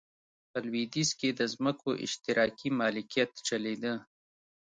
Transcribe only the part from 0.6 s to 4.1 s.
لوېدیځ کې د ځمکو اشتراکي مالکیت چلېده.